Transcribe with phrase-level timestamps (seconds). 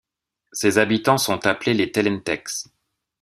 [0.51, 2.65] Ses habitants sont appelés les Telletencs.